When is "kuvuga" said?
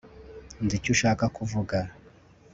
1.35-1.77